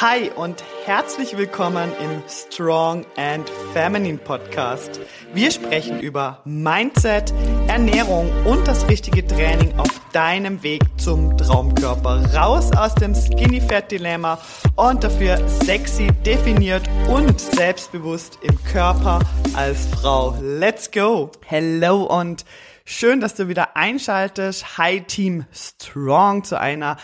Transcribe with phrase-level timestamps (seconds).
[0.00, 4.98] Hi und herzlich willkommen im Strong and Feminine Podcast.
[5.34, 7.34] Wir sprechen über Mindset,
[7.68, 12.34] Ernährung und das richtige Training auf deinem Weg zum Traumkörper.
[12.34, 14.40] Raus aus dem Skinny Fat Dilemma
[14.74, 19.18] und dafür sexy, definiert und selbstbewusst im Körper
[19.52, 20.34] als Frau.
[20.40, 21.30] Let's go!
[21.44, 22.46] Hello und
[22.86, 24.78] schön, dass du wieder einschaltest.
[24.78, 26.96] Hi Team Strong zu einer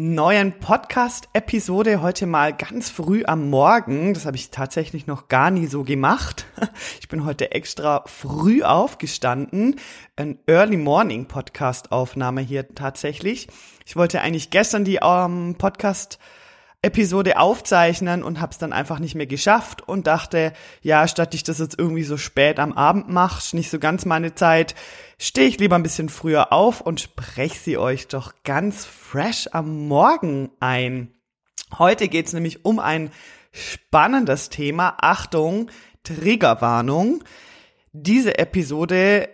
[0.00, 4.14] neuen Podcast-Episode heute mal ganz früh am Morgen.
[4.14, 6.46] Das habe ich tatsächlich noch gar nie so gemacht.
[7.00, 9.76] Ich bin heute extra früh aufgestanden.
[10.14, 13.48] Ein Early Morning Podcast-Aufnahme hier tatsächlich.
[13.86, 16.18] Ich wollte eigentlich gestern die ähm, Podcast
[16.80, 21.58] Episode aufzeichnen und hab's dann einfach nicht mehr geschafft und dachte, ja, statt ich das
[21.58, 24.76] jetzt irgendwie so spät am Abend mache, nicht so ganz meine Zeit,
[25.18, 29.88] stehe ich lieber ein bisschen früher auf und spreche sie euch doch ganz fresh am
[29.88, 31.12] Morgen ein.
[31.76, 33.10] Heute geht's nämlich um ein
[33.50, 34.96] spannendes Thema.
[35.00, 35.70] Achtung,
[36.04, 37.24] Triggerwarnung.
[37.92, 39.28] Diese Episode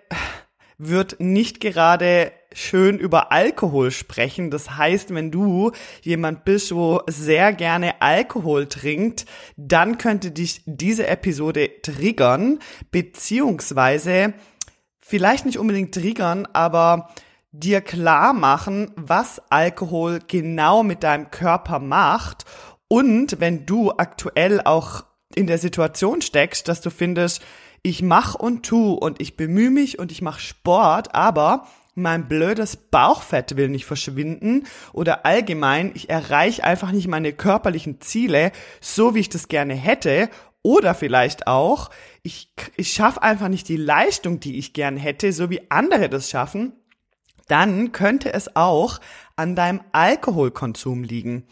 [0.89, 4.51] wird nicht gerade schön über Alkohol sprechen.
[4.51, 11.07] Das heißt, wenn du jemand bist, wo sehr gerne Alkohol trinkt, dann könnte dich diese
[11.07, 14.35] Episode triggern, beziehungsweise
[14.99, 17.11] vielleicht nicht unbedingt triggern, aber
[17.51, 22.45] dir klar machen, was Alkohol genau mit deinem Körper macht
[22.89, 27.43] und wenn du aktuell auch in der Situation steckst, dass du findest,
[27.85, 32.77] ich mach und tu und ich bemühe mich und ich mache Sport, aber mein blödes
[32.77, 39.21] Bauchfett will nicht verschwinden oder allgemein, ich erreiche einfach nicht meine körperlichen Ziele, so wie
[39.21, 40.31] ich das gerne hätte
[40.63, 41.91] oder vielleicht auch,
[42.23, 46.31] ich, ich schaffe einfach nicht die Leistung, die ich gern hätte, so wie andere das
[46.31, 46.73] schaffen,
[47.49, 48.99] dann könnte es auch
[49.37, 51.47] an deinem Alkoholkonsum liegen.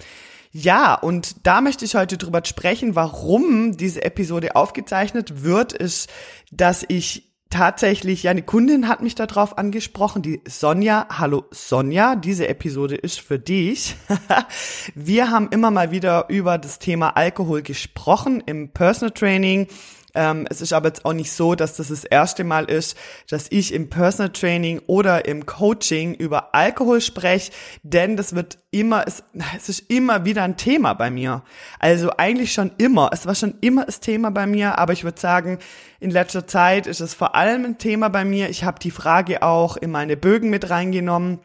[0.54, 6.10] Ja, und da möchte ich heute drüber sprechen, warum diese Episode aufgezeichnet wird, ist,
[6.50, 11.06] dass ich tatsächlich, ja, eine Kundin hat mich darauf angesprochen, die Sonja.
[11.10, 13.96] Hallo Sonja, diese Episode ist für dich.
[14.94, 19.68] Wir haben immer mal wieder über das Thema Alkohol gesprochen im Personal Training
[20.14, 22.96] ähm, es ist aber jetzt auch nicht so, dass das das erste Mal ist,
[23.30, 27.52] dass ich im Personal Training oder im Coaching über Alkohol spreche,
[27.82, 29.22] denn das wird immer, es,
[29.56, 31.42] es ist immer wieder ein Thema bei mir.
[31.78, 33.10] Also eigentlich schon immer.
[33.12, 35.58] Es war schon immer das Thema bei mir, aber ich würde sagen,
[36.00, 38.50] in letzter Zeit ist es vor allem ein Thema bei mir.
[38.50, 41.40] Ich habe die Frage auch in meine Bögen mit reingenommen.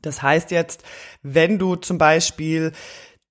[0.00, 0.82] Das heißt jetzt,
[1.22, 2.72] wenn du zum Beispiel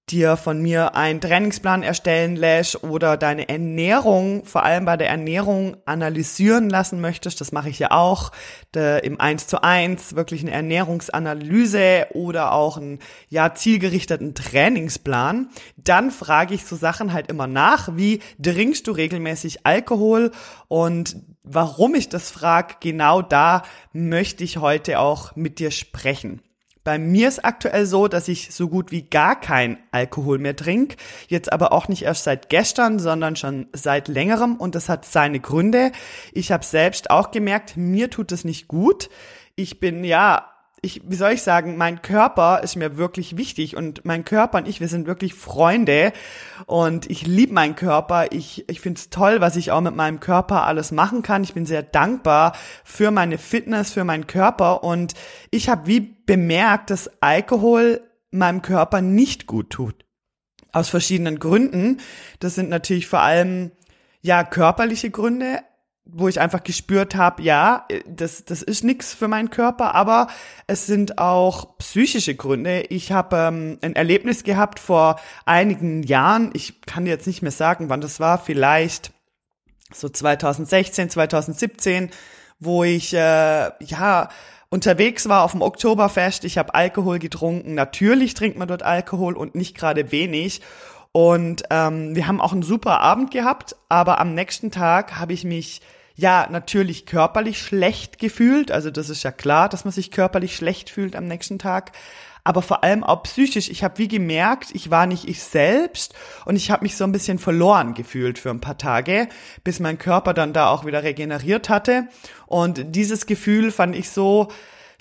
[0.09, 5.77] dir von mir einen Trainingsplan erstellen lässt oder deine Ernährung, vor allem bei der Ernährung
[5.85, 8.31] analysieren lassen möchtest, das mache ich ja auch,
[8.75, 16.55] im 1 zu 1, wirklich eine Ernährungsanalyse oder auch einen ja, zielgerichteten Trainingsplan, dann frage
[16.55, 20.31] ich so Sachen halt immer nach, wie trinkst du regelmäßig Alkohol?
[20.67, 23.63] Und warum ich das frage, genau da
[23.93, 26.41] möchte ich heute auch mit dir sprechen.
[26.83, 30.95] Bei mir ist aktuell so, dass ich so gut wie gar kein Alkohol mehr trinke.
[31.27, 34.55] Jetzt aber auch nicht erst seit gestern, sondern schon seit längerem.
[34.55, 35.91] Und das hat seine Gründe.
[36.33, 39.09] Ich habe selbst auch gemerkt, mir tut es nicht gut.
[39.55, 40.51] Ich bin ja
[40.83, 44.67] ich, wie soll ich sagen, mein Körper ist mir wirklich wichtig und mein Körper und
[44.67, 46.11] ich, wir sind wirklich Freunde
[46.65, 48.31] und ich liebe meinen Körper.
[48.31, 51.43] Ich, ich finde es toll, was ich auch mit meinem Körper alles machen kann.
[51.43, 52.53] Ich bin sehr dankbar
[52.83, 55.13] für meine Fitness, für meinen Körper und
[55.51, 60.05] ich habe wie bemerkt, dass Alkohol meinem Körper nicht gut tut.
[60.71, 61.99] Aus verschiedenen Gründen.
[62.39, 63.71] Das sind natürlich vor allem
[64.21, 65.59] ja körperliche Gründe,
[66.05, 70.27] wo ich einfach gespürt habe, ja, das, das ist nix für meinen Körper, aber
[70.67, 72.81] es sind auch psychische Gründe.
[72.89, 77.89] Ich habe ähm, ein Erlebnis gehabt vor einigen Jahren, ich kann jetzt nicht mehr sagen,
[77.89, 79.11] wann das war, vielleicht
[79.93, 82.09] so 2016, 2017,
[82.59, 84.29] wo ich äh, ja
[84.69, 87.75] unterwegs war auf dem Oktoberfest, ich habe Alkohol getrunken.
[87.75, 90.61] Natürlich trinkt man dort Alkohol und nicht gerade wenig.
[91.11, 95.43] Und ähm, wir haben auch einen super Abend gehabt, aber am nächsten Tag habe ich
[95.43, 95.81] mich
[96.15, 98.71] ja natürlich körperlich schlecht gefühlt.
[98.71, 101.91] Also das ist ja klar, dass man sich körperlich schlecht fühlt am nächsten Tag.
[102.43, 103.69] Aber vor allem auch psychisch.
[103.69, 106.15] Ich habe wie gemerkt, ich war nicht ich selbst
[106.45, 109.27] und ich habe mich so ein bisschen verloren gefühlt für ein paar Tage,
[109.63, 112.07] bis mein Körper dann da auch wieder regeneriert hatte.
[112.47, 114.47] Und dieses Gefühl fand ich so,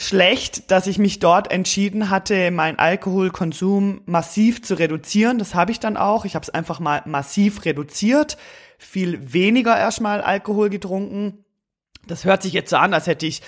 [0.00, 5.38] schlecht, dass ich mich dort entschieden hatte, meinen Alkoholkonsum massiv zu reduzieren.
[5.38, 6.25] Das habe ich dann auch.
[6.25, 8.38] Ich habe es einfach mal massiv reduziert,
[8.79, 11.44] viel weniger erstmal Alkohol getrunken.
[12.06, 13.43] Das hört sich jetzt so an, als hätte ich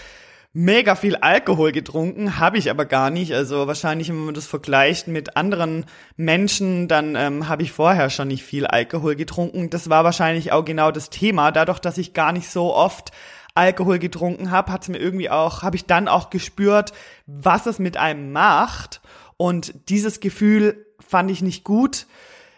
[0.52, 3.32] mega viel Alkohol getrunken, habe ich aber gar nicht.
[3.32, 8.28] Also wahrscheinlich, wenn man das vergleicht mit anderen Menschen, dann ähm, habe ich vorher schon
[8.28, 9.70] nicht viel Alkohol getrunken.
[9.70, 11.50] Das war wahrscheinlich auch genau das Thema.
[11.50, 13.10] Dadurch, dass ich gar nicht so oft
[13.54, 16.92] Alkohol getrunken habe, hat es mir irgendwie auch, habe ich dann auch gespürt,
[17.26, 19.00] was es mit einem macht.
[19.36, 22.06] Und dieses Gefühl fand ich nicht gut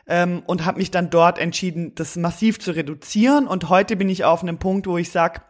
[0.06, 3.46] ähm, und habe mich dann dort entschieden, das massiv zu reduzieren.
[3.46, 5.41] Und heute bin ich auf einem Punkt, wo ich sage,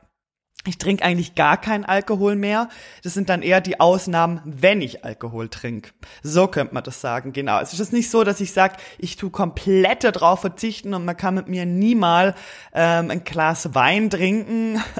[0.67, 2.69] ich trinke eigentlich gar keinen Alkohol mehr.
[3.03, 5.91] Das sind dann eher die Ausnahmen, wenn ich Alkohol trinke.
[6.23, 7.61] So könnte man das sagen, genau.
[7.61, 11.35] Es ist nicht so, dass ich sage, ich tu komplett darauf verzichten und man kann
[11.35, 12.35] mit mir nie mal
[12.73, 14.83] ähm, ein Glas Wein trinken.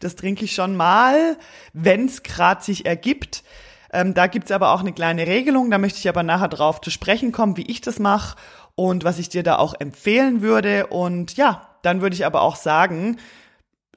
[0.00, 1.36] Das trinke ich schon mal,
[1.72, 3.42] wenn es gerade sich ergibt.
[3.92, 6.90] Ähm, da gibt's aber auch eine kleine Regelung, da möchte ich aber nachher drauf zu
[6.90, 8.36] sprechen kommen, wie ich das mache
[8.76, 10.86] und was ich dir da auch empfehlen würde.
[10.86, 13.18] Und ja, dann würde ich aber auch sagen,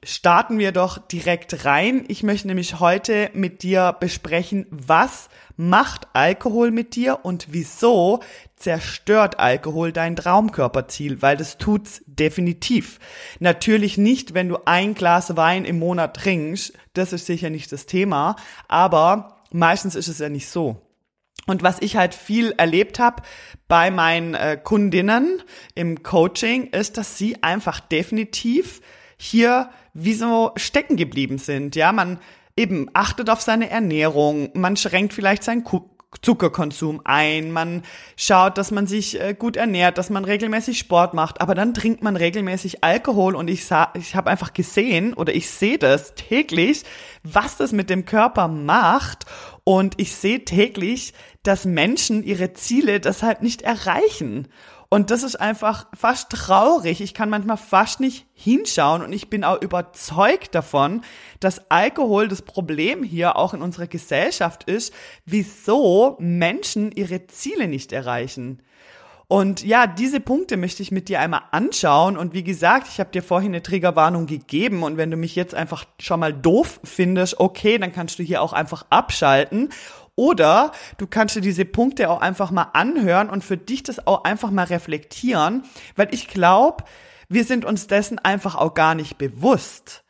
[0.04, 2.04] starten wir doch direkt rein.
[2.08, 8.20] Ich möchte nämlich heute mit dir besprechen, was macht Alkohol mit dir und wieso
[8.56, 12.98] zerstört Alkohol dein Traumkörperziel, weil das tut's definitiv.
[13.40, 17.86] Natürlich nicht, wenn du ein Glas Wein im Monat trinkst, das ist sicher nicht das
[17.86, 18.36] Thema,
[18.68, 20.80] aber meistens ist es ja nicht so.
[21.46, 23.22] Und was ich halt viel erlebt habe
[23.68, 25.42] bei meinen äh, Kundinnen
[25.74, 28.80] im Coaching, ist, dass sie einfach definitiv
[29.16, 31.76] hier wie so stecken geblieben sind.
[31.76, 32.18] Ja, man
[32.56, 35.64] eben achtet auf seine Ernährung, man schränkt vielleicht seinen
[36.22, 37.82] Zuckerkonsum ein, man
[38.16, 42.02] schaut, dass man sich äh, gut ernährt, dass man regelmäßig Sport macht, aber dann trinkt
[42.02, 46.84] man regelmäßig Alkohol und ich sah, ich habe einfach gesehen oder ich sehe das täglich,
[47.22, 49.26] was das mit dem Körper macht
[49.64, 54.48] und ich sehe täglich, dass Menschen ihre Ziele deshalb nicht erreichen.
[54.88, 57.00] Und das ist einfach fast traurig.
[57.00, 61.02] Ich kann manchmal fast nicht hinschauen und ich bin auch überzeugt davon,
[61.40, 64.92] dass Alkohol das Problem hier auch in unserer Gesellschaft ist,
[65.24, 68.62] wieso Menschen ihre Ziele nicht erreichen.
[69.26, 72.16] Und ja, diese Punkte möchte ich mit dir einmal anschauen.
[72.16, 74.82] Und wie gesagt, ich habe dir vorhin eine Triggerwarnung gegeben.
[74.82, 78.42] Und wenn du mich jetzt einfach schon mal doof findest, okay, dann kannst du hier
[78.42, 79.70] auch einfach abschalten
[80.16, 84.24] oder du kannst dir diese Punkte auch einfach mal anhören und für dich das auch
[84.24, 85.64] einfach mal reflektieren,
[85.96, 86.84] weil ich glaube,
[87.28, 90.04] wir sind uns dessen einfach auch gar nicht bewusst.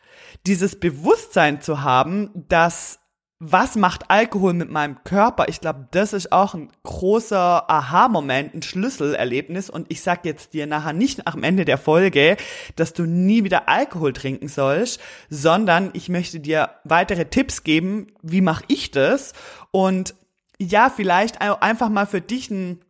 [0.46, 2.98] Dieses Bewusstsein zu haben, dass
[3.40, 5.48] was macht Alkohol mit meinem Körper?
[5.48, 9.68] Ich glaube, das ist auch ein großer Aha-Moment, ein Schlüsselerlebnis.
[9.68, 12.36] Und ich sag jetzt dir nachher nicht am Ende der Folge,
[12.76, 18.40] dass du nie wieder Alkohol trinken sollst, sondern ich möchte dir weitere Tipps geben, wie
[18.40, 19.34] mache ich das?
[19.74, 20.14] Und
[20.60, 22.80] ja, vielleicht einfach mal für dich ein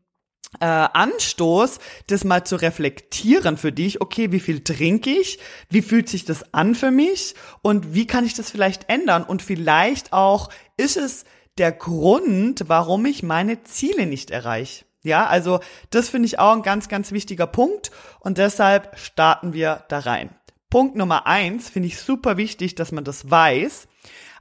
[0.60, 1.78] äh, Anstoß,
[2.08, 5.38] das mal zu reflektieren für dich, okay, wie viel trinke ich,
[5.70, 9.40] wie fühlt sich das an für mich und wie kann ich das vielleicht ändern und
[9.40, 11.24] vielleicht auch ist es
[11.56, 14.84] der Grund, warum ich meine Ziele nicht erreiche.
[15.02, 19.84] Ja, also das finde ich auch ein ganz, ganz wichtiger Punkt und deshalb starten wir
[19.88, 20.36] da rein.
[20.68, 23.88] Punkt Nummer eins finde ich super wichtig, dass man das weiß.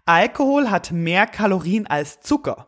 [0.05, 2.67] Alkohol hat mehr Kalorien als Zucker.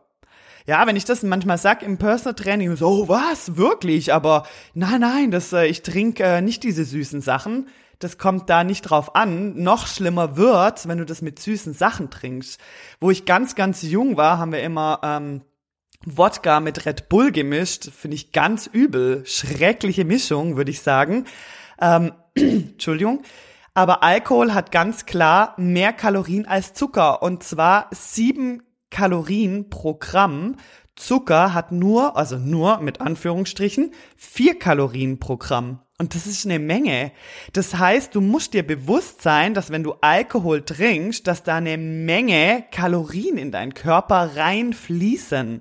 [0.66, 4.12] Ja, wenn ich das manchmal sag im Personal Training, so, was, wirklich?
[4.12, 7.68] Aber nein, nein, das, äh, ich trinke äh, nicht diese süßen Sachen.
[8.00, 9.62] Das kommt da nicht drauf an.
[9.62, 12.60] Noch schlimmer wird's, wenn du das mit süßen Sachen trinkst.
[13.00, 15.42] Wo ich ganz, ganz jung war, haben wir immer ähm,
[16.04, 17.90] Wodka mit Red Bull gemischt.
[17.90, 19.24] Finde ich ganz übel.
[19.24, 21.26] Schreckliche Mischung, würde ich sagen.
[21.80, 23.22] Ähm, Entschuldigung.
[23.76, 27.22] Aber Alkohol hat ganz klar mehr Kalorien als Zucker.
[27.22, 30.56] Und zwar sieben Kalorien pro Gramm.
[30.96, 35.80] Zucker hat nur, also nur mit Anführungsstrichen, vier Kalorien pro Gramm.
[35.98, 37.12] Und das ist eine Menge.
[37.52, 41.76] Das heißt, du musst dir bewusst sein, dass wenn du Alkohol trinkst, dass da eine
[41.76, 45.60] Menge Kalorien in deinen Körper reinfließen.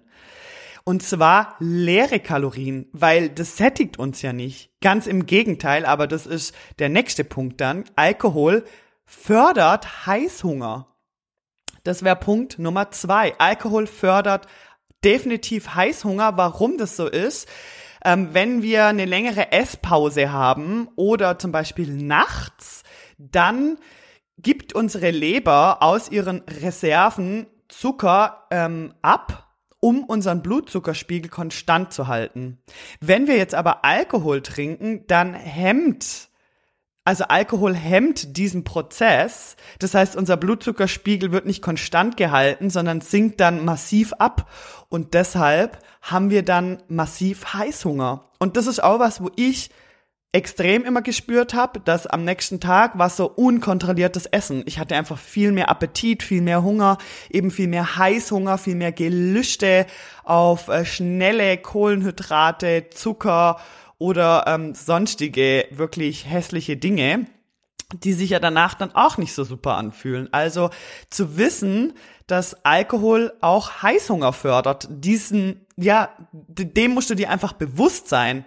[0.87, 4.69] Und zwar leere Kalorien, weil das sättigt uns ja nicht.
[4.81, 7.85] Ganz im Gegenteil, aber das ist der nächste Punkt dann.
[7.95, 8.63] Alkohol
[9.03, 10.87] fördert Heißhunger.
[11.83, 13.33] Das wäre Punkt Nummer zwei.
[13.39, 14.45] Alkohol fördert
[15.03, 16.37] definitiv Heißhunger.
[16.37, 17.47] Warum das so ist?
[18.03, 22.83] Ähm, wenn wir eine längere Esspause haben oder zum Beispiel nachts,
[23.17, 23.79] dann
[24.37, 29.44] gibt unsere Leber aus ihren Reserven Zucker ähm, ab,
[29.85, 32.57] um unseren Blutzuckerspiegel konstant zu halten.
[33.01, 36.29] Wenn wir jetzt aber Alkohol trinken, dann hemmt
[37.07, 39.57] also Alkohol hemmt diesen Prozess.
[39.77, 44.49] Das heißt, unser Blutzuckerspiegel wird nicht konstant gehalten, sondern sinkt dann massiv ab.
[44.89, 48.31] Und deshalb haben wir dann massiv Heißhunger.
[48.39, 49.69] Und das ist auch was, wo ich
[50.35, 54.63] extrem immer gespürt habe, dass am nächsten Tag war so unkontrolliertes Essen.
[54.65, 56.97] Ich hatte einfach viel mehr Appetit, viel mehr Hunger,
[57.29, 59.85] eben viel mehr Heißhunger, viel mehr Gelüste
[60.25, 63.61] auf äh, schnelle Kohlenhydrate, Zucker
[63.97, 67.27] oder ähm, sonstige wirklich hässliche Dinge
[67.93, 70.27] die sich ja danach dann auch nicht so super anfühlen.
[70.33, 70.71] Also
[71.11, 71.93] zu wissen,
[72.27, 78.45] dass Alkohol auch Heißhunger fördert, diesen, ja, dem musst du dir einfach bewusst sein.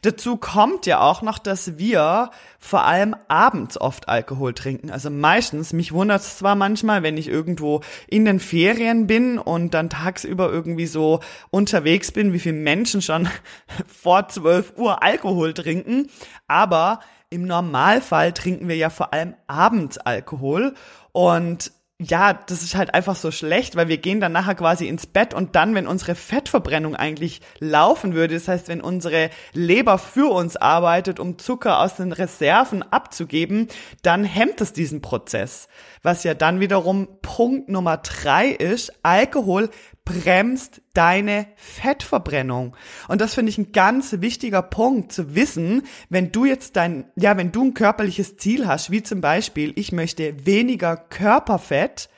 [0.00, 4.90] Dazu kommt ja auch noch, dass wir vor allem abends oft Alkohol trinken.
[4.90, 9.74] Also meistens, mich wundert es zwar manchmal, wenn ich irgendwo in den Ferien bin und
[9.74, 11.20] dann tagsüber irgendwie so
[11.50, 13.28] unterwegs bin, wie viele Menschen schon
[13.86, 16.08] vor 12 Uhr Alkohol trinken,
[16.46, 20.72] aber im Normalfall trinken wir ja vor allem abends Alkohol
[21.12, 25.06] und ja, das ist halt einfach so schlecht, weil wir gehen dann nachher quasi ins
[25.08, 30.30] Bett und dann, wenn unsere Fettverbrennung eigentlich laufen würde, das heißt, wenn unsere Leber für
[30.32, 33.66] uns arbeitet, um Zucker aus den Reserven abzugeben,
[34.02, 35.66] dann hemmt es diesen Prozess.
[36.02, 39.70] Was ja dann wiederum Punkt Nummer drei ist, Alkohol
[40.04, 42.74] bremst deine Fettverbrennung.
[43.08, 47.36] Und das finde ich ein ganz wichtiger Punkt zu wissen, wenn du jetzt dein, ja,
[47.36, 52.08] wenn du ein körperliches Ziel hast, wie zum Beispiel, ich möchte weniger Körperfett,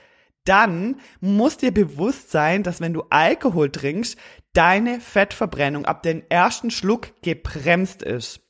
[0.45, 4.17] dann muss dir bewusst sein, dass wenn du Alkohol trinkst,
[4.53, 8.41] deine Fettverbrennung ab dem ersten Schluck gebremst ist.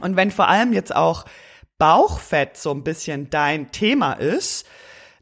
[0.00, 1.24] Und wenn vor allem jetzt auch
[1.80, 4.66] Bauchfett so ein bisschen dein Thema ist,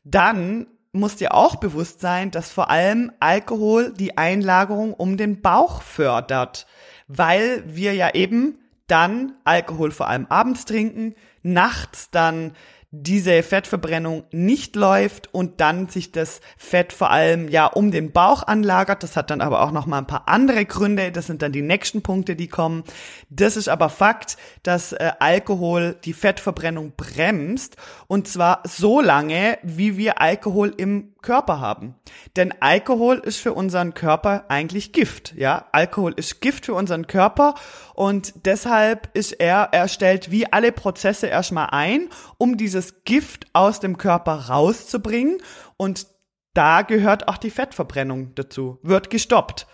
[0.03, 5.83] dann muss dir auch bewusst sein, dass vor allem Alkohol die Einlagerung um den Bauch
[5.83, 6.67] fördert,
[7.07, 12.53] weil wir ja eben dann Alkohol vor allem abends trinken, nachts dann
[12.90, 18.42] diese Fettverbrennung nicht läuft und dann sich das Fett vor allem ja um den Bauch
[18.47, 19.02] anlagert.
[19.02, 21.12] Das hat dann aber auch noch mal ein paar andere Gründe.
[21.12, 22.85] Das sind dann die nächsten Punkte, die kommen.
[23.28, 27.76] Das ist aber Fakt, dass äh, Alkohol die Fettverbrennung bremst
[28.07, 31.96] und zwar so lange, wie wir Alkohol im Körper haben.
[32.37, 35.66] Denn Alkohol ist für unseren Körper eigentlich Gift, ja?
[35.72, 37.54] Alkohol ist Gift für unseren Körper
[37.94, 42.08] und deshalb ist er, er stellt wie alle Prozesse erstmal ein,
[42.38, 45.38] um dieses Gift aus dem Körper rauszubringen
[45.76, 46.06] und
[46.54, 49.66] da gehört auch die Fettverbrennung dazu, wird gestoppt.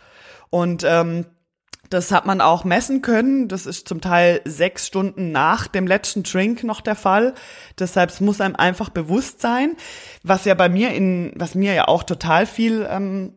[0.51, 1.27] Und ähm,
[1.91, 3.49] das hat man auch messen können.
[3.49, 7.35] Das ist zum Teil sechs Stunden nach dem letzten Drink noch der Fall.
[7.79, 9.77] Deshalb muss einem einfach bewusst sein,
[10.23, 13.35] was ja bei mir in, was mir ja auch total viel ähm,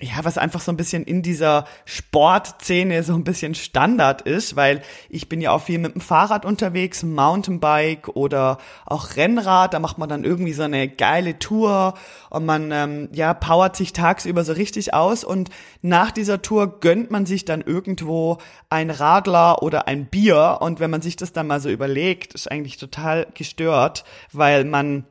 [0.00, 4.82] ja, was einfach so ein bisschen in dieser Sportszene so ein bisschen Standard ist, weil
[5.08, 9.98] ich bin ja auch viel mit dem Fahrrad unterwegs, Mountainbike oder auch Rennrad, da macht
[9.98, 11.94] man dann irgendwie so eine geile Tour
[12.30, 15.24] und man ähm, ja powert sich tagsüber so richtig aus.
[15.24, 15.50] Und
[15.82, 18.38] nach dieser Tour gönnt man sich dann irgendwo
[18.70, 20.58] ein Radler oder ein Bier.
[20.60, 25.06] Und wenn man sich das dann mal so überlegt, ist eigentlich total gestört, weil man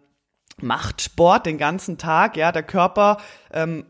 [0.61, 3.17] macht Sport den ganzen Tag, ja, der Körper
[3.51, 3.85] ähm,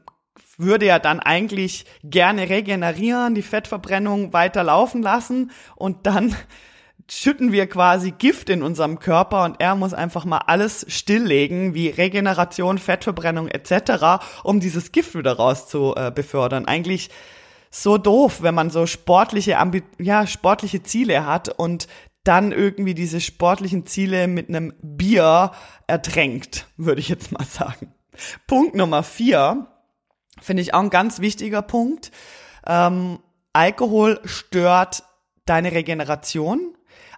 [0.58, 6.36] würde ja dann eigentlich gerne regenerieren, die Fettverbrennung weiter laufen lassen und dann
[7.10, 11.88] schütten wir quasi Gift in unserem Körper und er muss einfach mal alles stilllegen, wie
[11.90, 16.66] Regeneration, Fettverbrennung etc., um dieses Gift wieder raus zu äh, befördern.
[16.66, 17.10] Eigentlich
[17.70, 21.88] so doof, wenn man so sportliche, Ambi ja, sportliche Ziele hat und
[22.24, 25.52] dann irgendwie diese sportlichen Ziele mit einem Bier
[25.88, 27.94] ertränkt, würde ich jetzt mal sagen.
[28.48, 29.68] Punkt Nummer vier
[30.42, 32.12] Finde ich auch ein ganz wichtiger Punkt.
[32.66, 33.20] Ähm,
[33.54, 35.04] Alkohol stört
[35.46, 36.76] deine Regeneration.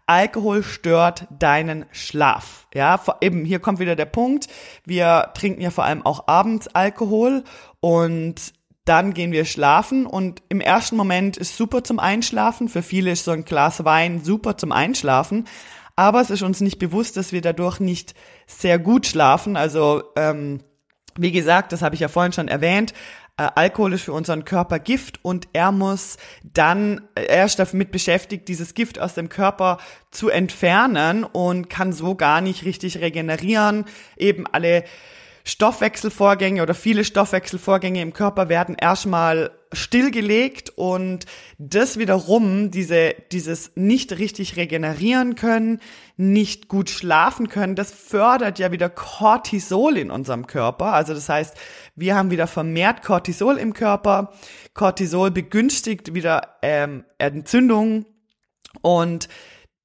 [0.08, 2.68] Alkohol stört deinen Schlaf.
[2.74, 4.48] Ja, eben hier kommt wieder der Punkt.
[4.86, 7.44] Wir trinken ja vor allem auch abends Alkohol
[7.80, 8.54] und
[8.86, 12.70] dann gehen wir schlafen und im ersten Moment ist super zum Einschlafen.
[12.70, 15.46] Für viele ist so ein Glas Wein super zum Einschlafen.
[15.96, 18.16] Aber es ist uns nicht bewusst, dass wir dadurch nicht
[18.48, 19.58] sehr gut schlafen.
[19.58, 20.62] Also ähm,
[21.18, 22.94] wie gesagt, das habe ich ja vorhin schon erwähnt,
[23.40, 27.92] äh, Alkohol ist für unseren Körper Gift und er muss dann, äh, er ist damit
[27.92, 29.78] beschäftigt, dieses Gift aus dem Körper
[30.12, 33.86] zu entfernen und kann so gar nicht richtig regenerieren.
[34.18, 34.84] Eben alle
[35.50, 41.26] Stoffwechselvorgänge oder viele Stoffwechselvorgänge im Körper werden erstmal stillgelegt und
[41.58, 45.80] das wiederum, diese, dieses nicht richtig regenerieren können,
[46.18, 50.94] nicht gut schlafen können, das fördert ja wieder Cortisol in unserem Körper.
[50.94, 51.56] Also das heißt,
[51.96, 54.34] wir haben wieder vermehrt Cortisol im Körper.
[54.74, 58.06] Cortisol begünstigt wieder ähm, Entzündungen
[58.82, 59.30] und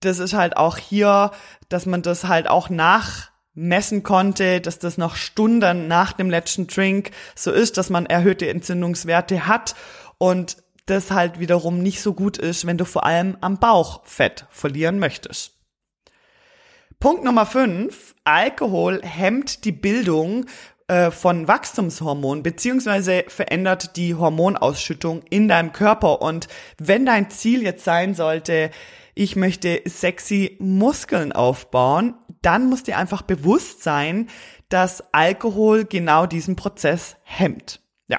[0.00, 1.30] das ist halt auch hier,
[1.70, 6.66] dass man das halt auch nach messen konnte, dass das noch Stunden nach dem letzten
[6.66, 9.74] Drink so ist, dass man erhöhte Entzündungswerte hat
[10.18, 10.56] und
[10.86, 14.98] das halt wiederum nicht so gut ist, wenn du vor allem am Bauch Fett verlieren
[14.98, 15.52] möchtest.
[17.00, 18.14] Punkt Nummer 5.
[18.24, 20.46] Alkohol hemmt die Bildung
[20.88, 26.20] äh, von Wachstumshormonen beziehungsweise verändert die Hormonausschüttung in deinem Körper.
[26.20, 28.70] Und wenn dein Ziel jetzt sein sollte,
[29.14, 32.14] ich möchte sexy Muskeln aufbauen,
[32.44, 34.28] dann muss dir einfach bewusst sein,
[34.68, 37.80] dass Alkohol genau diesen Prozess hemmt.
[38.08, 38.18] Ja,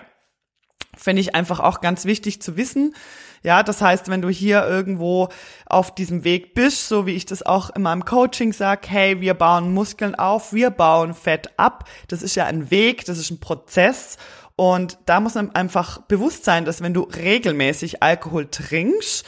[0.95, 2.95] finde ich einfach auch ganz wichtig zu wissen.
[3.43, 5.29] Ja, das heißt, wenn du hier irgendwo
[5.67, 9.35] auf diesem Weg bist, so wie ich das auch in meinem Coaching sage, hey, wir
[9.35, 11.87] bauen Muskeln auf, wir bauen Fett ab.
[12.07, 14.17] Das ist ja ein Weg, das ist ein Prozess.
[14.55, 19.25] Und da muss man einfach bewusst sein, dass wenn du regelmäßig Alkohol trinkst,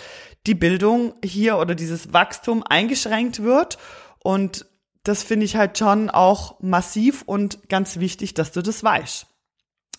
[0.47, 3.77] die Bildung hier oder dieses Wachstum eingeschränkt wird.
[4.23, 4.65] Und
[5.07, 9.27] das finde ich halt schon auch massiv und ganz wichtig, dass du das weißt.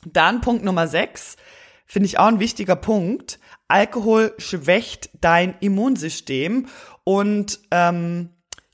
[0.05, 1.37] Dann Punkt Nummer sechs,
[1.87, 3.39] finde ich auch ein wichtiger Punkt.
[3.69, 6.67] Alkohol schwächt dein Immunsystem
[7.05, 8.31] und ähm,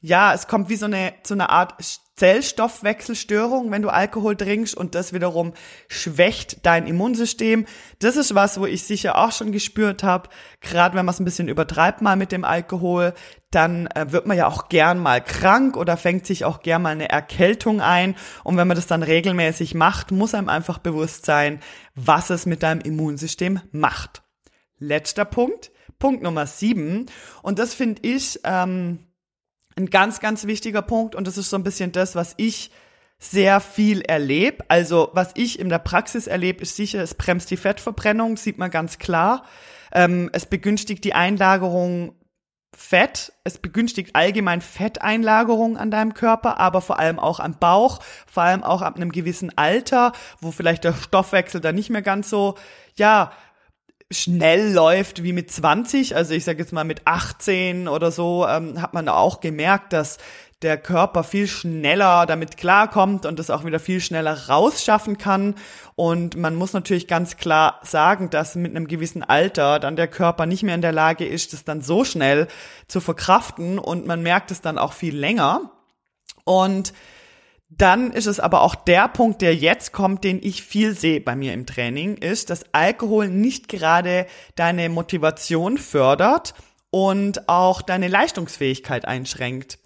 [0.06, 1.76] ja, es kommt wie so eine, so eine Art
[2.16, 5.54] Zellstoffwechselstörung, wenn du Alkohol trinkst und das wiederum
[5.88, 7.64] schwächt dein Immunsystem.
[8.00, 10.28] Das ist was, wo ich sicher auch schon gespürt habe,
[10.61, 13.14] gerade wenn man es ein bisschen übertreibt mal mit dem Alkohol,
[13.50, 16.90] dann äh, wird man ja auch gern mal krank oder fängt sich auch gern mal
[16.90, 18.14] eine Erkältung ein.
[18.42, 21.61] Und wenn man das dann regelmäßig macht, muss einem einfach bewusst sein,
[21.94, 24.23] was es mit deinem Immunsystem macht.
[24.78, 27.06] Letzter Punkt, Punkt Nummer sieben.
[27.40, 28.99] Und das finde ich ähm,
[29.76, 31.14] ein ganz, ganz wichtiger Punkt.
[31.14, 32.71] Und das ist so ein bisschen das, was ich
[33.19, 34.64] sehr viel erlebe.
[34.69, 38.71] Also was ich in der Praxis erlebe, ist sicher, es bremst die Fettverbrennung, sieht man
[38.71, 39.45] ganz klar.
[39.93, 42.14] Ähm, es begünstigt die Einlagerung
[42.76, 43.33] Fett.
[43.45, 48.62] Es begünstigt allgemein Fetteinlagerung an deinem Körper, aber vor allem auch am Bauch, vor allem
[48.64, 52.57] auch ab einem gewissen Alter, wo vielleicht der Stoffwechsel da nicht mehr ganz so,
[52.97, 53.33] ja,
[54.11, 58.80] schnell läuft wie mit 20, also ich sage jetzt mal mit 18 oder so, ähm,
[58.80, 60.18] hat man auch gemerkt, dass
[60.62, 65.56] der Körper viel schneller damit klarkommt und das auch wieder viel schneller rausschaffen kann.
[65.94, 70.46] Und man muss natürlich ganz klar sagen, dass mit einem gewissen Alter dann der Körper
[70.46, 72.49] nicht mehr in der Lage ist, das dann so schnell
[72.88, 75.70] zu verkraften und man merkt es dann auch viel länger.
[76.44, 76.95] Und
[77.78, 81.34] dann ist es aber auch der Punkt, der jetzt kommt, den ich viel sehe bei
[81.34, 86.54] mir im Training, ist, dass Alkohol nicht gerade deine Motivation fördert
[86.91, 89.78] und auch deine Leistungsfähigkeit einschränkt.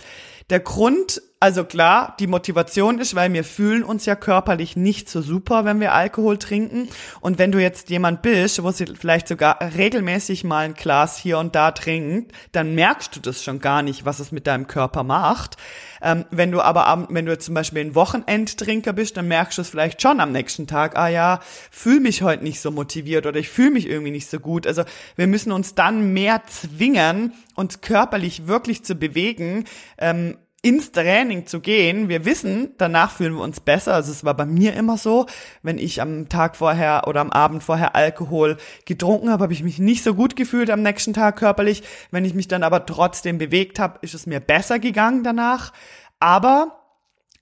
[0.51, 5.22] Der Grund, also klar, die Motivation ist, weil wir fühlen uns ja körperlich nicht so
[5.22, 6.88] super, wenn wir Alkohol trinken.
[7.20, 11.38] Und wenn du jetzt jemand bist, wo sie vielleicht sogar regelmäßig mal ein Glas hier
[11.38, 15.05] und da trinkt, dann merkst du das schon gar nicht, was es mit deinem Körper
[15.05, 15.57] macht.
[16.03, 19.68] Ähm, wenn du aber, wenn du zum Beispiel ein Wochenendtrinker bist, dann merkst du es
[19.68, 21.38] vielleicht schon am nächsten Tag, ah ja,
[21.70, 24.66] fühle mich heute nicht so motiviert oder ich fühle mich irgendwie nicht so gut.
[24.66, 24.83] Also
[25.14, 29.64] wir müssen uns dann mehr zwingen, uns körperlich wirklich zu bewegen,
[29.98, 32.09] ähm, ins Training zu gehen.
[32.09, 33.94] Wir wissen, danach fühlen wir uns besser.
[33.94, 35.27] Also es war bei mir immer so,
[35.62, 39.79] wenn ich am Tag vorher oder am Abend vorher Alkohol getrunken habe, habe ich mich
[39.79, 41.85] nicht so gut gefühlt am nächsten Tag körperlich.
[42.11, 45.73] Wenn ich mich dann aber trotzdem bewegt habe, ist es mir besser gegangen danach.
[46.18, 46.79] Aber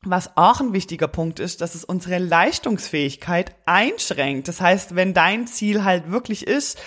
[0.03, 4.47] was auch ein wichtiger Punkt ist, dass es unsere Leistungsfähigkeit einschränkt.
[4.47, 6.79] Das heißt, wenn dein Ziel halt wirklich ist,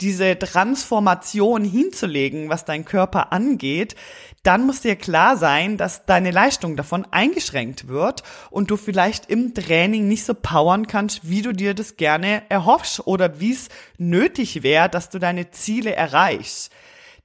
[0.00, 3.96] diese Transformation hinzulegen, was dein Körper angeht,
[4.42, 9.54] dann muss dir klar sein, dass deine Leistung davon eingeschränkt wird und du vielleicht im
[9.54, 14.62] Training nicht so powern kannst, wie du dir das gerne erhoffst oder wie es nötig
[14.62, 16.70] wäre, dass du deine Ziele erreichst.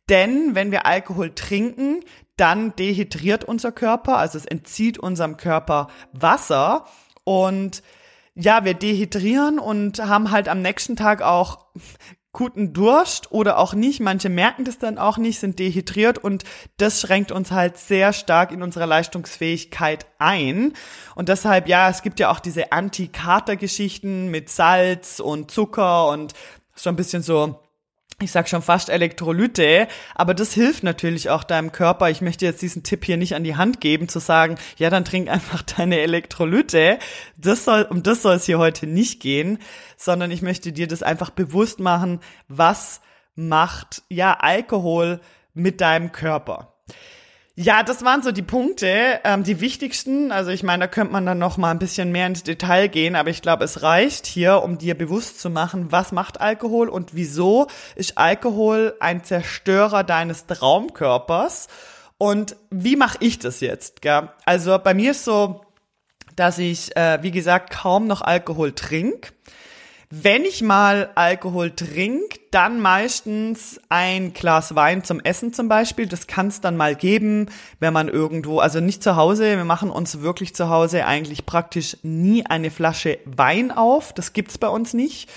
[0.09, 1.99] Denn wenn wir Alkohol trinken,
[2.37, 6.85] dann dehydriert unser Körper, also es entzieht unserem Körper Wasser
[7.23, 7.83] und
[8.33, 11.65] ja, wir dehydrieren und haben halt am nächsten Tag auch
[12.33, 13.99] guten Durst oder auch nicht.
[13.99, 16.43] Manche merken das dann auch nicht, sind dehydriert und
[16.77, 20.73] das schränkt uns halt sehr stark in unserer Leistungsfähigkeit ein.
[21.15, 26.33] Und deshalb, ja, es gibt ja auch diese Anti-Kater-Geschichten mit Salz und Zucker und
[26.73, 27.59] so ein bisschen so
[28.21, 32.09] ich sag schon fast Elektrolyte, aber das hilft natürlich auch deinem Körper.
[32.09, 35.05] Ich möchte jetzt diesen Tipp hier nicht an die Hand geben, zu sagen, ja, dann
[35.05, 36.99] trink einfach deine Elektrolyte.
[37.37, 39.59] Das soll, um das soll es hier heute nicht gehen,
[39.97, 43.01] sondern ich möchte dir das einfach bewusst machen, was
[43.35, 45.19] macht, ja, Alkohol
[45.53, 46.73] mit deinem Körper.
[47.55, 50.31] Ja, das waren so die Punkte, ähm, die wichtigsten.
[50.31, 53.15] Also ich meine, da könnte man dann noch mal ein bisschen mehr ins Detail gehen,
[53.15, 57.13] aber ich glaube, es reicht hier, um dir bewusst zu machen, was macht Alkohol und
[57.13, 61.67] wieso ist Alkohol ein Zerstörer deines Traumkörpers
[62.17, 64.01] und wie mache ich das jetzt?
[64.01, 64.29] Gell?
[64.45, 65.61] Also bei mir ist so,
[66.37, 69.33] dass ich, äh, wie gesagt, kaum noch Alkohol trinke
[70.13, 76.05] Wenn ich mal Alkohol trinke, dann meistens ein Glas Wein zum Essen zum Beispiel.
[76.05, 77.45] Das kann es dann mal geben,
[77.79, 81.95] wenn man irgendwo, also nicht zu Hause, wir machen uns wirklich zu Hause eigentlich praktisch
[82.03, 84.11] nie eine Flasche Wein auf.
[84.11, 85.29] Das gibt's bei uns nicht.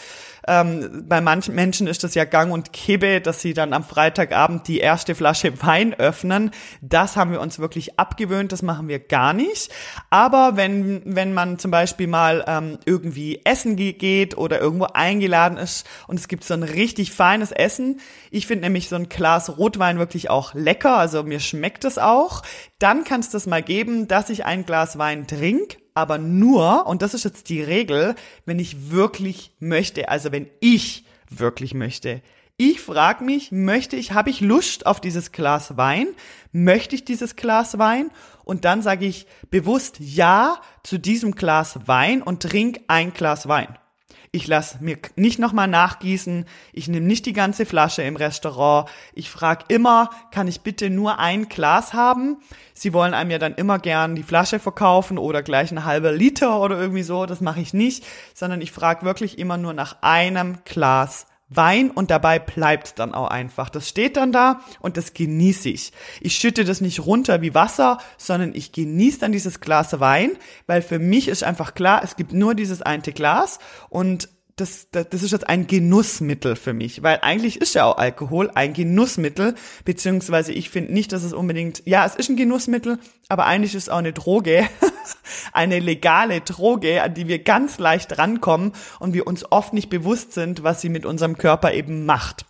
[0.47, 4.69] Ähm, bei manchen Menschen ist das ja gang und Kibbe, dass sie dann am Freitagabend
[4.69, 6.51] die erste Flasche Wein öffnen.
[6.81, 9.73] Das haben wir uns wirklich abgewöhnt, das machen wir gar nicht.
[10.11, 15.87] Aber wenn, wenn man zum Beispiel mal ähm, irgendwie essen geht oder irgendwo eingeladen ist
[16.07, 19.99] und es gibt so ein richtig feines Essen, ich finde nämlich so ein Glas Rotwein
[19.99, 22.43] wirklich auch lecker, also mir schmeckt es auch,
[22.79, 27.03] dann kann es das mal geben, dass ich ein Glas Wein trinke, aber nur, und
[27.03, 32.21] das ist jetzt die Regel, wenn ich wirklich möchte, also wenn ich wirklich möchte.
[32.57, 36.09] Ich frage mich, möchte ich, habe ich Lust auf dieses Glas Wein?
[36.53, 38.11] Möchte ich dieses Glas Wein?
[38.45, 43.77] Und dann sage ich bewusst Ja zu diesem Glas Wein und trink ein Glas Wein
[44.35, 49.31] ich lasse mir nicht nochmal nachgießen, ich nehme nicht die ganze Flasche im Restaurant, ich
[49.31, 52.39] frage immer, kann ich bitte nur ein Glas haben?
[52.75, 56.61] Sie wollen einem ja dann immer gern die Flasche verkaufen oder gleich eine halbe Liter
[56.61, 60.59] oder irgendwie so, das mache ich nicht, sondern ich frage wirklich immer nur nach einem
[60.65, 63.71] Glas Wein und dabei bleibt dann auch einfach.
[63.71, 65.93] Das steht dann da und das genieße ich.
[66.21, 70.33] Ich schütte das nicht runter wie Wasser, sondern ich genieße dann dieses Glas Wein,
[70.67, 75.09] weil für mich ist einfach klar, es gibt nur dieses eine Glas und das, das,
[75.09, 79.55] das ist jetzt ein Genussmittel für mich, weil eigentlich ist ja auch Alkohol ein Genussmittel,
[79.85, 83.85] beziehungsweise ich finde nicht, dass es unbedingt, ja, es ist ein Genussmittel, aber eigentlich ist
[83.85, 84.69] es auch eine Droge,
[85.53, 90.33] eine legale Droge, an die wir ganz leicht rankommen und wir uns oft nicht bewusst
[90.33, 92.47] sind, was sie mit unserem Körper eben macht.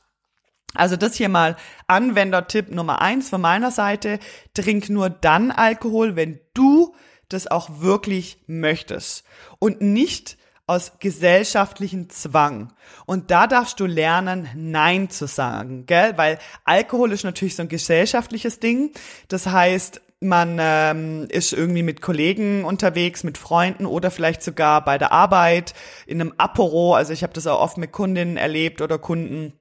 [0.75, 4.19] Also das hier mal Anwendertipp Nummer eins von meiner Seite.
[4.55, 6.95] Trink nur dann Alkohol, wenn du
[7.29, 9.25] das auch wirklich möchtest
[9.59, 12.73] und nicht aus gesellschaftlichen Zwang.
[13.07, 16.15] Und da darfst du lernen, Nein zu sagen, gell?
[16.17, 18.93] Weil Alkohol ist natürlich so ein gesellschaftliches Ding.
[19.29, 24.97] Das heißt, man ähm, ist irgendwie mit Kollegen unterwegs, mit Freunden oder vielleicht sogar bei
[24.97, 25.75] der Arbeit
[26.07, 26.95] in einem Apero.
[26.95, 29.53] Also ich habe das auch oft mit Kundinnen erlebt oder Kunden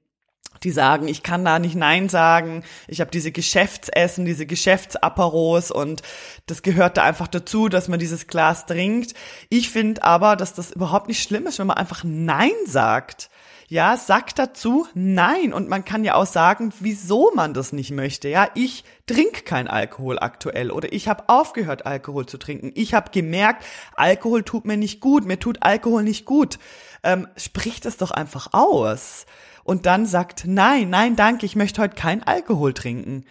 [0.64, 2.64] die sagen, ich kann da nicht Nein sagen.
[2.88, 6.02] Ich habe diese Geschäftsessen, diese Geschäftsaperos und
[6.46, 9.14] das gehört da einfach dazu, dass man dieses Glas trinkt.
[9.50, 13.30] Ich finde aber, dass das überhaupt nicht schlimm ist, wenn man einfach Nein sagt.
[13.68, 15.52] Ja, sagt dazu Nein.
[15.52, 18.28] Und man kann ja auch sagen, wieso man das nicht möchte.
[18.28, 22.72] Ja, ich trinke kein Alkohol aktuell oder ich habe aufgehört, Alkohol zu trinken.
[22.74, 23.64] Ich habe gemerkt,
[23.96, 26.58] Alkohol tut mir nicht gut, mir tut Alkohol nicht gut.
[27.02, 29.26] Ähm, sprich das doch einfach aus
[29.64, 33.24] und dann sagt, nein, nein, danke, ich möchte heute kein Alkohol trinken.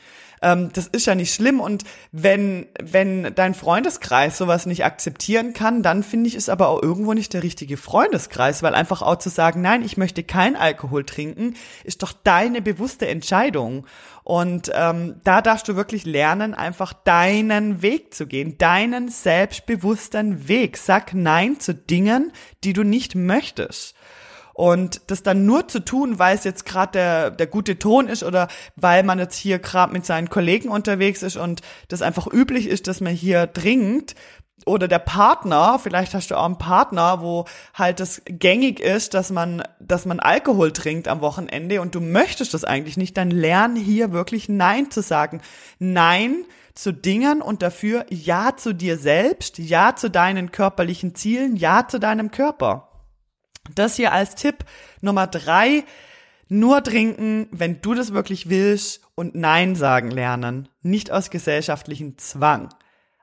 [0.44, 1.60] Ähm, das ist ja nicht schlimm.
[1.60, 6.84] Und wenn, wenn dein Freundeskreis sowas nicht akzeptieren kann, dann finde ich es aber auch
[6.84, 11.06] irgendwo nicht der richtige Freundeskreis, weil einfach auch zu sagen, nein, ich möchte kein Alkohol
[11.06, 13.88] trinken, ist doch deine bewusste Entscheidung.
[14.24, 20.78] Und ähm, da darfst du wirklich lernen, einfach deinen Weg zu gehen, deinen selbstbewussten Weg.
[20.78, 22.32] Sag Nein zu Dingen,
[22.64, 23.96] die du nicht möchtest.
[24.54, 28.24] Und das dann nur zu tun, weil es jetzt gerade der, der gute Ton ist
[28.24, 32.68] oder weil man jetzt hier gerade mit seinen Kollegen unterwegs ist und das einfach üblich
[32.68, 34.16] ist, dass man hier trinkt,
[34.66, 39.30] oder der Partner, vielleicht hast du auch einen Partner, wo halt das gängig ist, dass
[39.30, 43.76] man, dass man Alkohol trinkt am Wochenende und du möchtest das eigentlich nicht, dann lern
[43.76, 45.42] hier wirklich Nein zu sagen.
[45.80, 51.88] Nein zu Dingen und dafür Ja zu dir selbst, Ja zu deinen körperlichen Zielen, Ja
[51.88, 52.93] zu deinem Körper.
[53.76, 54.66] Das hier als Tipp
[55.02, 55.84] Nummer drei.
[56.50, 60.70] Nur trinken, wenn du das wirklich willst und Nein sagen lernen.
[60.82, 62.70] Nicht aus gesellschaftlichen Zwang.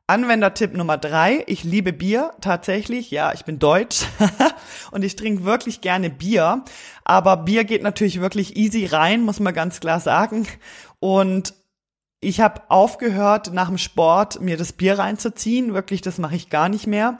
[0.07, 1.44] Anwendertipp Nummer drei.
[1.46, 3.12] Ich liebe Bier tatsächlich.
[3.12, 4.00] Ja, ich bin deutsch
[4.90, 6.64] und ich trinke wirklich gerne Bier.
[7.05, 10.48] Aber Bier geht natürlich wirklich easy rein, muss man ganz klar sagen.
[10.98, 11.55] Und
[12.20, 15.74] ich habe aufgehört, nach dem Sport mir das Bier reinzuziehen.
[15.74, 17.18] Wirklich, das mache ich gar nicht mehr.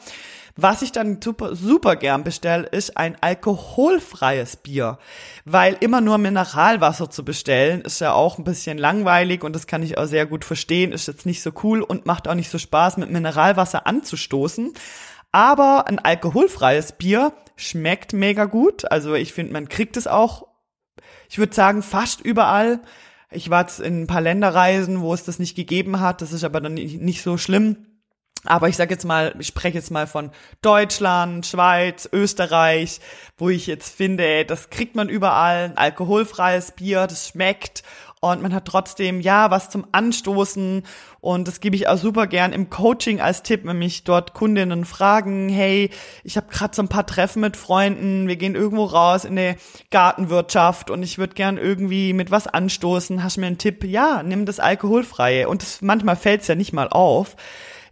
[0.57, 4.99] Was ich dann super, super gern bestelle, ist ein alkoholfreies Bier.
[5.45, 9.83] Weil immer nur Mineralwasser zu bestellen, ist ja auch ein bisschen langweilig und das kann
[9.83, 12.59] ich auch sehr gut verstehen, ist jetzt nicht so cool und macht auch nicht so
[12.59, 14.73] Spaß, mit Mineralwasser anzustoßen.
[15.33, 18.91] Aber ein alkoholfreies Bier schmeckt mega gut.
[18.91, 20.49] Also ich finde, man kriegt es auch,
[21.29, 22.81] ich würde sagen, fast überall.
[23.31, 26.21] Ich war jetzt in ein paar Länderreisen, wo es das nicht gegeben hat.
[26.21, 27.87] Das ist aber dann nicht so schlimm.
[28.45, 30.31] Aber ich sage jetzt mal, ich spreche jetzt mal von
[30.63, 33.01] Deutschland, Schweiz, Österreich,
[33.37, 37.83] wo ich jetzt finde, das kriegt man überall, ein alkoholfreies Bier, das schmeckt.
[38.23, 40.83] Und man hat trotzdem ja was zum Anstoßen.
[41.21, 44.85] Und das gebe ich auch super gern im Coaching als Tipp, wenn mich dort Kundinnen
[44.85, 45.91] fragen, hey,
[46.23, 49.55] ich habe gerade so ein paar Treffen mit Freunden, wir gehen irgendwo raus in die
[49.91, 53.85] Gartenwirtschaft und ich würde gern irgendwie mit was anstoßen, hast du mir einen Tipp?
[53.85, 55.49] Ja, nimm das alkoholfreie.
[55.49, 57.37] Und das, manchmal fällt es ja nicht mal auf.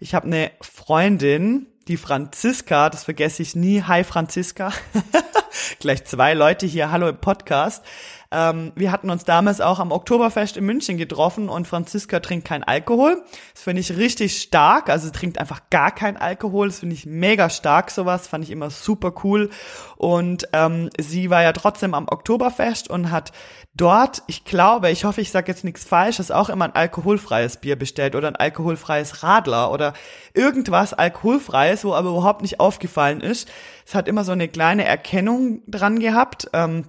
[0.00, 3.82] Ich habe eine Freundin, die Franziska, das vergesse ich nie.
[3.82, 4.72] Hi Franziska.
[5.80, 7.84] Gleich zwei Leute hier, hallo im Podcast.
[8.30, 12.62] Ähm, wir hatten uns damals auch am Oktoberfest in München getroffen und Franziska trinkt kein
[12.62, 13.22] Alkohol.
[13.54, 14.90] Das finde ich richtig stark.
[14.90, 16.68] Also sie trinkt einfach gar kein Alkohol.
[16.68, 18.26] Das finde ich mega stark, sowas.
[18.26, 19.48] Fand ich immer super cool.
[19.96, 23.32] Und ähm, sie war ja trotzdem am Oktoberfest und hat
[23.74, 27.76] dort, ich glaube, ich hoffe, ich sage jetzt nichts Falsches, auch immer ein alkoholfreies Bier
[27.76, 29.94] bestellt oder ein alkoholfreies Radler oder
[30.34, 33.48] irgendwas alkoholfreies, wo aber überhaupt nicht aufgefallen ist.
[33.88, 36.50] Es hat immer so eine kleine Erkennung dran gehabt.
[36.52, 36.84] Ähm,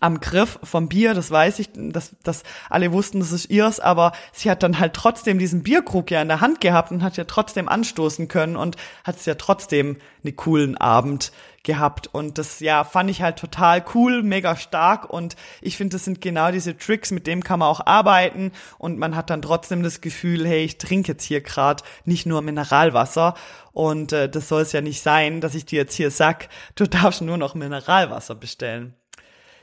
[0.00, 4.12] am Griff vom Bier, das weiß ich, dass, dass alle wussten, das ist ihrs, aber
[4.32, 7.24] sie hat dann halt trotzdem diesen Bierkrug ja in der Hand gehabt und hat ja
[7.24, 11.32] trotzdem anstoßen können und hat es ja trotzdem einen coolen Abend
[11.64, 16.04] gehabt und das ja fand ich halt total cool, mega stark und ich finde, das
[16.04, 19.82] sind genau diese Tricks, mit dem kann man auch arbeiten und man hat dann trotzdem
[19.82, 23.34] das Gefühl, hey, ich trinke jetzt hier gerade nicht nur Mineralwasser
[23.72, 26.86] und äh, das soll es ja nicht sein, dass ich dir jetzt hier sag, du
[26.86, 28.94] darfst nur noch Mineralwasser bestellen.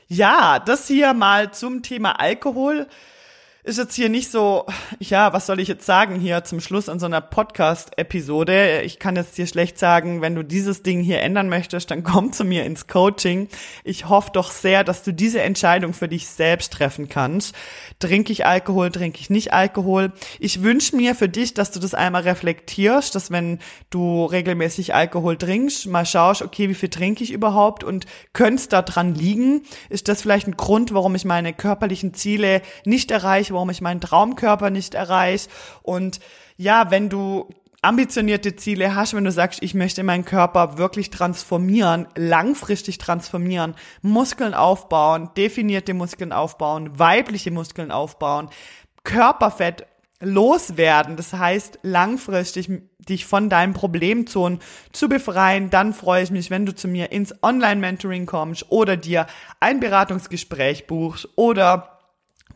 [0.08, 2.86] Ja, das hier mal zum Thema Alkohol
[3.66, 4.64] ist jetzt hier nicht so,
[5.00, 8.82] ja, was soll ich jetzt sagen hier zum Schluss an so einer Podcast-Episode?
[8.82, 12.32] Ich kann jetzt dir schlecht sagen, wenn du dieses Ding hier ändern möchtest, dann komm
[12.32, 13.48] zu mir ins Coaching.
[13.82, 17.56] Ich hoffe doch sehr, dass du diese Entscheidung für dich selbst treffen kannst.
[17.98, 20.12] Trinke ich Alkohol, trinke ich nicht Alkohol?
[20.38, 23.58] Ich wünsche mir für dich, dass du das einmal reflektierst, dass wenn
[23.90, 28.68] du regelmäßig Alkohol trinkst, mal schaust, okay, wie viel trinke ich überhaupt und könnte es
[28.68, 29.62] dran liegen?
[29.88, 33.55] Ist das vielleicht ein Grund, warum ich meine körperlichen Ziele nicht erreiche?
[33.56, 35.48] Warum ich meinen Traumkörper nicht erreiche.
[35.82, 36.20] Und
[36.56, 37.48] ja, wenn du
[37.82, 44.54] ambitionierte Ziele hast, wenn du sagst, ich möchte meinen Körper wirklich transformieren, langfristig transformieren, Muskeln
[44.54, 48.48] aufbauen, definierte Muskeln aufbauen, weibliche Muskeln aufbauen,
[49.04, 49.86] Körperfett
[50.20, 54.60] loswerden, das heißt langfristig dich von deinen Problemzonen
[54.92, 59.26] zu befreien, dann freue ich mich, wenn du zu mir ins Online-Mentoring kommst oder dir
[59.60, 61.95] ein Beratungsgespräch buchst oder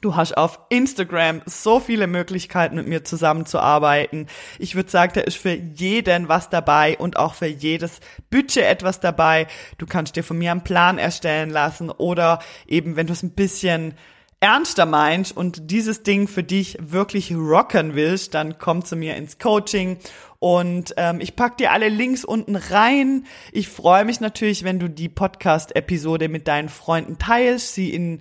[0.00, 4.28] Du hast auf Instagram so viele Möglichkeiten, mit mir zusammenzuarbeiten.
[4.58, 9.00] Ich würde sagen, da ist für jeden was dabei und auch für jedes Budget etwas
[9.00, 9.46] dabei.
[9.76, 13.32] Du kannst dir von mir einen Plan erstellen lassen oder eben, wenn du es ein
[13.32, 13.94] bisschen
[14.40, 19.38] ernster meinst und dieses Ding für dich wirklich rocken willst, dann komm zu mir ins
[19.38, 19.98] Coaching
[20.38, 23.26] und ähm, ich pack dir alle Links unten rein.
[23.52, 28.20] Ich freue mich natürlich, wenn du die Podcast-Episode mit deinen Freunden teilst, sie in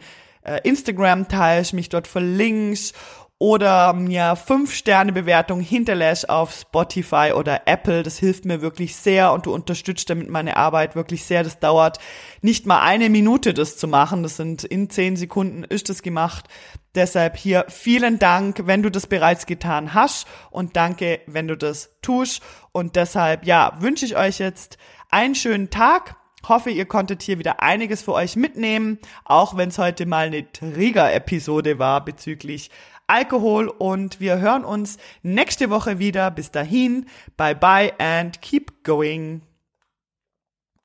[0.49, 2.95] äh, Instagram teilst, mich dort verlinkst
[3.41, 8.03] oder mir fünf Sterne Bewertung hinterlässt auf Spotify oder Apple.
[8.03, 11.43] Das hilft mir wirklich sehr und du unterstützt damit meine Arbeit wirklich sehr.
[11.43, 11.99] Das dauert
[12.41, 14.23] nicht mal eine Minute, das zu machen.
[14.23, 16.49] Das sind in zehn Sekunden ist es gemacht.
[16.95, 21.95] Deshalb hier vielen Dank, wenn du das bereits getan hast und danke, wenn du das
[22.01, 22.41] tust.
[22.73, 24.77] Und deshalb, ja, wünsche ich euch jetzt
[25.09, 29.77] einen schönen Tag Hoffe, ihr konntet hier wieder einiges für euch mitnehmen, auch wenn es
[29.77, 32.71] heute mal eine Trigger-Episode war bezüglich
[33.09, 36.29] Alkohol und wir hören uns nächste Woche wieder.
[36.29, 39.48] Bis dahin, bye bye and keep going.